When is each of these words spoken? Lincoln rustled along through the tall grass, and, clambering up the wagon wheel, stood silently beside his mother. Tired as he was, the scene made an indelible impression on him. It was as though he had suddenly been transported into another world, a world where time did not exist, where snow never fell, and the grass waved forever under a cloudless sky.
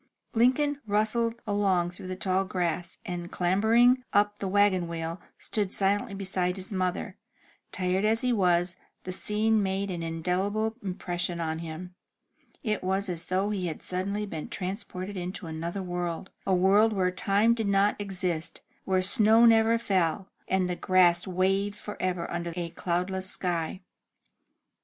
Lincoln 0.33 0.81
rustled 0.87 1.35
along 1.45 1.91
through 1.91 2.07
the 2.07 2.15
tall 2.15 2.43
grass, 2.43 2.97
and, 3.05 3.31
clambering 3.31 4.03
up 4.13 4.39
the 4.39 4.47
wagon 4.47 4.87
wheel, 4.87 5.21
stood 5.37 5.71
silently 5.71 6.15
beside 6.15 6.55
his 6.55 6.71
mother. 6.73 7.17
Tired 7.71 8.03
as 8.03 8.21
he 8.21 8.33
was, 8.33 8.75
the 9.03 9.11
scene 9.13 9.61
made 9.61 9.91
an 9.91 10.01
indelible 10.01 10.75
impression 10.81 11.39
on 11.39 11.59
him. 11.59 11.93
It 12.63 12.83
was 12.83 13.09
as 13.09 13.25
though 13.25 13.51
he 13.51 13.67
had 13.67 13.83
suddenly 13.83 14.25
been 14.25 14.49
transported 14.49 15.17
into 15.17 15.45
another 15.45 15.83
world, 15.83 16.31
a 16.47 16.55
world 16.55 16.93
where 16.93 17.11
time 17.11 17.53
did 17.53 17.67
not 17.67 17.95
exist, 18.01 18.61
where 18.85 19.03
snow 19.03 19.45
never 19.45 19.77
fell, 19.77 20.29
and 20.47 20.67
the 20.67 20.75
grass 20.75 21.27
waved 21.27 21.75
forever 21.75 22.27
under 22.31 22.53
a 22.55 22.69
cloudless 22.69 23.29
sky. 23.29 23.81